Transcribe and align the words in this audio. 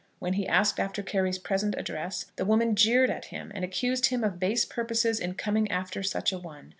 When 0.17 0.33
he 0.33 0.47
asked 0.47 0.79
after 0.79 1.03
Carry's 1.03 1.37
present 1.37 1.75
address 1.77 2.31
the 2.35 2.43
woman 2.43 2.75
jeered 2.75 3.11
at 3.11 3.25
him, 3.25 3.51
and 3.53 3.63
accused 3.63 4.07
him 4.07 4.23
of 4.23 4.39
base 4.39 4.65
purposes 4.65 5.19
in 5.19 5.35
coming 5.35 5.69
after 5.69 6.01
such 6.01 6.31
a 6.33 6.39
one. 6.39 6.69